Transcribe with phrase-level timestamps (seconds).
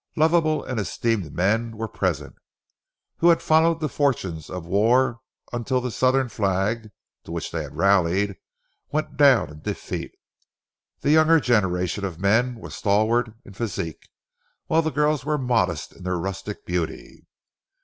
[0.15, 2.33] Lovable and esteemed men were present,
[3.17, 5.19] who had followed the fortunes of war
[5.53, 6.89] until the Southern flag,
[7.23, 8.37] to which they had rallied,
[8.91, 10.13] went down in defeat.
[11.01, 14.09] The younger generation of men were stalwart in physique,
[14.65, 17.27] while the girls were modest in their rustic beauty.